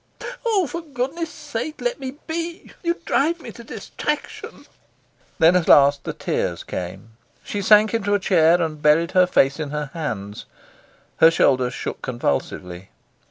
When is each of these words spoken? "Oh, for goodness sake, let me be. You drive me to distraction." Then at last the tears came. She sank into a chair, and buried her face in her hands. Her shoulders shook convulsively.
"Oh, 0.43 0.65
for 0.65 0.81
goodness 0.81 1.29
sake, 1.29 1.79
let 1.79 1.99
me 1.99 2.15
be. 2.25 2.71
You 2.81 2.95
drive 3.05 3.39
me 3.39 3.51
to 3.51 3.63
distraction." 3.63 4.65
Then 5.37 5.55
at 5.55 5.67
last 5.67 6.05
the 6.05 6.11
tears 6.13 6.63
came. 6.63 7.11
She 7.43 7.61
sank 7.61 7.93
into 7.93 8.15
a 8.15 8.19
chair, 8.19 8.59
and 8.63 8.81
buried 8.81 9.11
her 9.11 9.27
face 9.27 9.59
in 9.59 9.69
her 9.69 9.91
hands. 9.93 10.45
Her 11.17 11.29
shoulders 11.29 11.75
shook 11.75 12.01
convulsively. 12.01 12.89